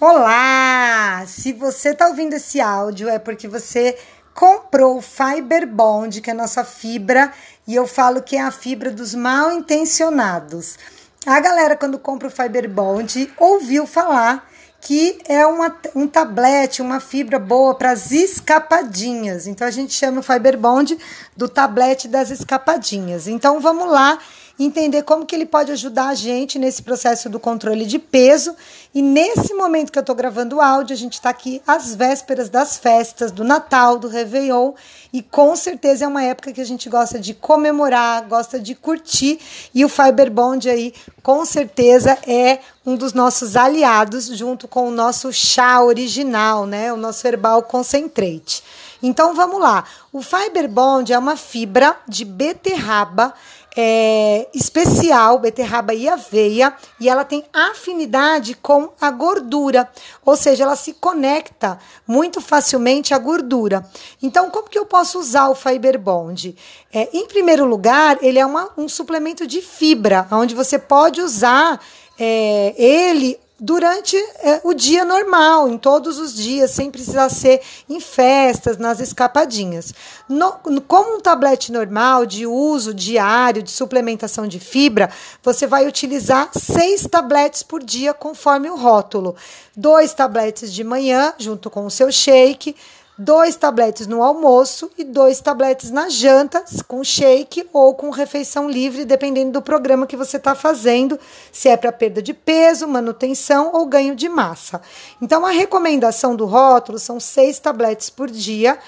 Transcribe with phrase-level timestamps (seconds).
[0.00, 1.24] Olá!
[1.24, 3.96] Se você está ouvindo esse áudio é porque você
[4.34, 7.32] comprou o Fiber Bond, que é a nossa fibra,
[7.64, 10.76] e eu falo que é a fibra dos mal intencionados.
[11.24, 16.98] A galera, quando compra o Fiber Bond, ouviu falar que é uma, um tablete, uma
[16.98, 19.46] fibra boa para as escapadinhas.
[19.46, 20.98] Então a gente chama o Fiber Bond
[21.36, 23.28] do tablete das escapadinhas.
[23.28, 24.18] Então vamos lá
[24.58, 28.54] entender como que ele pode ajudar a gente nesse processo do controle de peso.
[28.94, 32.48] E nesse momento que eu estou gravando o áudio, a gente está aqui às vésperas
[32.48, 34.72] das festas, do Natal, do Réveillon,
[35.12, 39.40] e com certeza é uma época que a gente gosta de comemorar, gosta de curtir,
[39.74, 44.92] e o Fiber Bond aí, com certeza, é um dos nossos aliados, junto com o
[44.92, 46.92] nosso chá original, né?
[46.92, 48.62] O nosso herbal concentrate.
[49.02, 49.84] Então vamos lá.
[50.12, 53.34] O Fiber Bond é uma fibra de beterraba
[53.76, 59.88] é, especial, beterraba e aveia, e ela tem afinidade com a gordura,
[60.24, 63.84] ou seja, ela se conecta muito facilmente à gordura.
[64.22, 66.54] Então, como que eu posso usar o Fiber Bond?
[66.92, 71.80] É, em primeiro lugar, ele é uma, um suplemento de fibra, onde você pode usar
[72.18, 78.00] é, ele durante é, o dia normal, em todos os dias, sem precisar ser em
[78.00, 79.94] festas, nas escapadinhas.
[80.28, 80.52] No,
[80.86, 85.10] como um tablete normal de uso diário, de suplementação de fibra,
[85.42, 89.36] você vai utilizar seis tabletes por dia, conforme o rótulo.
[89.76, 92.74] Dois tabletes de manhã, junto com o seu shake
[93.16, 99.04] dois tabletes no almoço e dois tabletes na janta, com shake ou com refeição livre,
[99.04, 101.18] dependendo do programa que você está fazendo,
[101.52, 104.80] se é para perda de peso, manutenção ou ganho de massa.
[105.22, 108.78] Então, a recomendação do rótulo são seis tabletes por dia.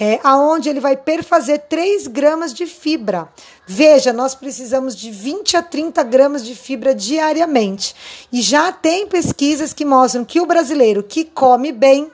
[0.00, 3.28] É, aonde ele vai perfazer 3 gramas de fibra.
[3.66, 7.94] Veja, nós precisamos de 20 a 30 gramas de fibra diariamente.
[8.32, 12.10] E já tem pesquisas que mostram que o brasileiro que come bem,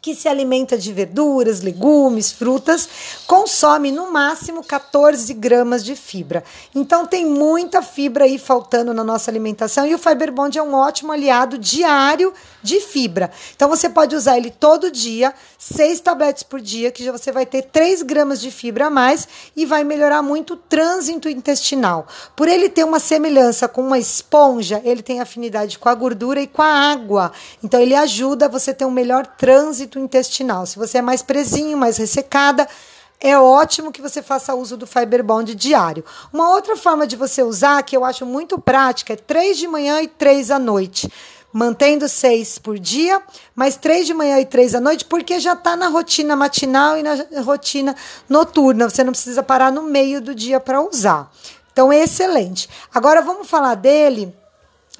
[0.00, 2.88] que se alimenta de verduras, legumes, frutas,
[3.26, 6.42] consome no máximo 14 gramas de fibra.
[6.74, 10.74] Então tem muita fibra aí faltando na nossa alimentação e o Fiber Bond é um
[10.74, 12.32] ótimo aliado diário
[12.62, 13.30] de fibra.
[13.54, 17.46] Então você pode usar ele todo dia, seis tabletes por dia, que já você vai
[17.46, 22.06] ter 3 gramas de fibra a mais e vai melhorar muito o trânsito intestinal.
[22.36, 26.46] Por ele ter uma semelhança com uma esponja, ele tem afinidade com a gordura e
[26.46, 27.32] com a água.
[27.62, 30.66] Então ele ajuda você ter um melhor trânsito intestinal.
[30.66, 32.68] Se você é mais presinho, mais ressecada,
[33.18, 36.04] é ótimo que você faça uso do Fiber Bond diário.
[36.32, 40.00] Uma outra forma de você usar, que eu acho muito prática, é três de manhã
[40.00, 41.10] e três à noite
[41.52, 43.20] mantendo seis por dia,
[43.54, 47.02] mas três de manhã e três à noite, porque já está na rotina matinal e
[47.02, 47.94] na rotina
[48.28, 48.88] noturna.
[48.88, 51.30] Você não precisa parar no meio do dia para usar.
[51.72, 52.68] Então, é excelente.
[52.94, 54.34] Agora vamos falar dele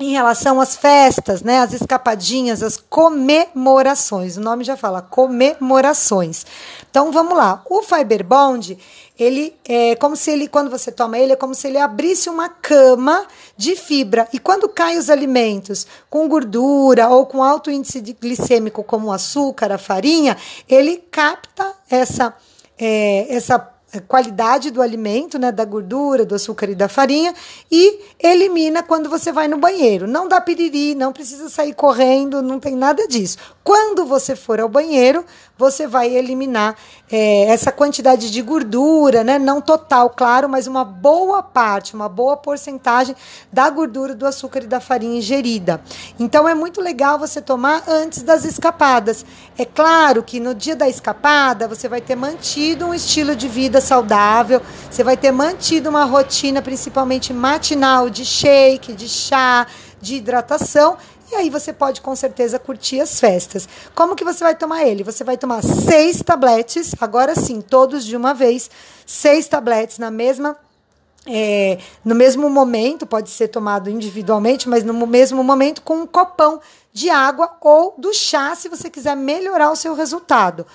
[0.00, 4.38] em relação às festas, né, as escapadinhas, as comemorações.
[4.38, 6.46] O nome já fala comemorações.
[6.90, 7.62] Então vamos lá.
[7.68, 8.78] O Fiber Bond,
[9.18, 12.48] ele é como se ele, quando você toma ele, é como se ele abrisse uma
[12.48, 14.26] cama de fibra.
[14.32, 19.70] E quando caem os alimentos com gordura ou com alto índice glicêmico, como o açúcar,
[19.70, 20.34] a farinha,
[20.66, 22.34] ele capta essa,
[22.78, 23.58] é, essa
[23.98, 27.34] qualidade do alimento, né, da gordura, do açúcar e da farinha
[27.70, 30.06] e elimina quando você vai no banheiro.
[30.06, 33.38] Não dá piriri, não precisa sair correndo, não tem nada disso.
[33.64, 35.24] Quando você for ao banheiro,
[35.58, 36.76] você vai eliminar
[37.10, 42.36] é, essa quantidade de gordura, né, não total, claro, mas uma boa parte, uma boa
[42.36, 43.16] porcentagem
[43.52, 45.82] da gordura, do açúcar e da farinha ingerida.
[46.18, 49.24] Então é muito legal você tomar antes das escapadas.
[49.58, 53.79] É claro que no dia da escapada você vai ter mantido um estilo de vida
[53.80, 54.60] saudável,
[54.90, 59.66] você vai ter mantido uma rotina, principalmente matinal, de shake, de chá,
[60.00, 60.96] de hidratação.
[61.30, 63.68] E aí você pode com certeza curtir as festas.
[63.94, 65.04] Como que você vai tomar ele?
[65.04, 68.68] Você vai tomar seis tabletes, agora sim, todos de uma vez,
[69.06, 70.56] seis tabletes na mesma
[71.26, 76.60] é, no mesmo momento, pode ser tomado individualmente, mas no mesmo momento com um copão
[76.92, 80.66] de água ou do chá, se você quiser melhorar o seu resultado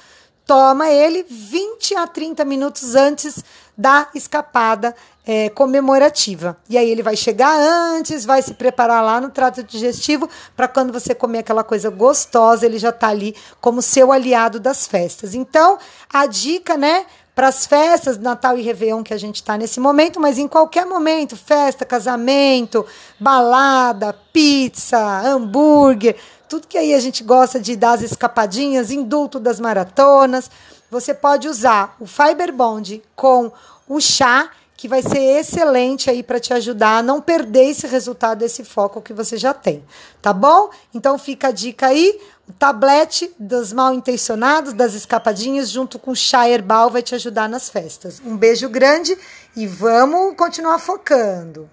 [0.45, 3.43] toma ele 20 a 30 minutos antes
[3.77, 4.95] da escapada
[5.25, 6.55] é, comemorativa.
[6.69, 10.93] E aí ele vai chegar antes, vai se preparar lá no trato digestivo para quando
[10.93, 15.33] você comer aquela coisa gostosa, ele já está ali como seu aliado das festas.
[15.33, 15.79] Então,
[16.11, 17.05] a dica, né?
[17.35, 20.85] Para as festas, Natal e Réveillon que a gente está nesse momento, mas em qualquer
[20.85, 22.85] momento, festa, casamento,
[23.19, 26.15] balada, pizza, hambúrguer,
[26.47, 30.49] tudo que aí a gente gosta de dar as escapadinhas, indulto das maratonas.
[30.89, 33.51] Você pode usar o Fiber Bond com
[33.85, 38.43] o chá que vai ser excelente aí para te ajudar a não perder esse resultado,
[38.43, 39.83] esse foco que você já tem,
[40.21, 40.69] tá bom?
[40.93, 46.47] Então fica a dica aí, o tablete dos mal intencionados, das escapadinhas, junto com chá
[46.47, 48.21] herbal vai te ajudar nas festas.
[48.23, 49.17] Um beijo grande
[49.55, 51.69] e vamos continuar focando.